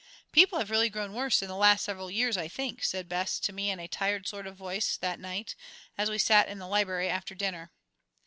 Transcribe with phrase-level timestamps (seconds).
[0.31, 3.53] "People have really grown worse in the last several years, I think," said Bess to
[3.53, 5.53] me in a tired sort of voice that night,
[5.95, 7.71] as we sat in the library after dinner.